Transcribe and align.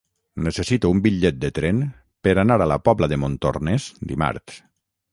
Necessito 0.45 0.89
un 0.93 1.01
bitllet 1.03 1.37
de 1.43 1.51
tren 1.59 1.83
per 2.29 2.35
anar 2.47 2.59
a 2.65 2.69
la 2.75 2.81
Pobla 2.89 3.13
de 3.15 3.23
Montornès 3.27 3.89
dimarts. 4.15 4.63